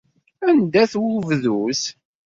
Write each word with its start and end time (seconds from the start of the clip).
Anda-t 0.47 0.93
webduz? 1.01 1.81